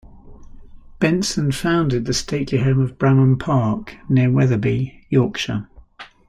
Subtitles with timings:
[0.97, 5.67] Benson founded the stately home of Bramham Park, near Wetherby, Yorkshire.